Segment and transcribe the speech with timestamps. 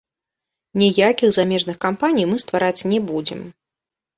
[0.81, 3.39] Ніякіх замежных кампаній мы ствараць не будзем.